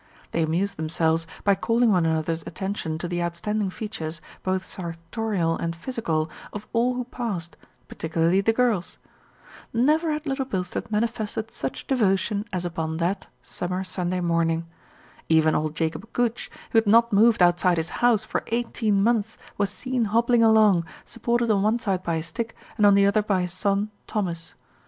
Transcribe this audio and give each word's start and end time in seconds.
They 0.31 0.41
amused 0.41 0.77
themselves 0.77 1.27
by 1.43 1.53
calling 1.53 1.91
one 1.91 2.07
another's 2.07 2.41
attention 2.47 2.97
to 2.97 3.07
the 3.07 3.21
outstanding 3.21 3.69
features, 3.69 4.19
both 4.41 4.65
sartorial 4.65 5.55
and 5.55 5.75
physical, 5.75 6.27
of 6.51 6.65
all 6.73 6.95
who 6.95 7.03
passed, 7.03 7.55
particularly 7.87 8.41
the 8.41 8.51
girls. 8.51 8.97
Never 9.71 10.11
had 10.11 10.25
Little 10.25 10.45
Bilstead 10.45 10.89
manifested 10.89 11.51
such 11.51 11.85
devotion 11.85 12.45
as 12.51 12.65
upon 12.65 12.97
that 12.97 13.27
summer 13.43 13.83
Sunday 13.83 14.21
morning. 14.21 14.65
Even 15.29 15.53
old 15.53 15.75
Jacob 15.75 16.11
Gooch, 16.13 16.49
who 16.71 16.79
had 16.79 16.87
not 16.87 17.13
moved 17.13 17.43
outside 17.43 17.77
his 17.77 17.89
house 18.01 18.25
for 18.25 18.41
eighteen 18.47 19.03
months, 19.03 19.37
was 19.59 19.69
seen 19.69 20.05
hobbling 20.05 20.41
along, 20.41 20.83
supported 21.05 21.51
on 21.51 21.61
one 21.61 21.77
side 21.77 22.01
by 22.01 22.15
a 22.15 22.23
stick, 22.23 22.55
and 22.75 22.87
on 22.87 22.95
the 22.95 23.05
other 23.05 23.21
by 23.21 23.41
his 23.43 23.53
son, 23.53 23.91
Thomas. 24.07 24.55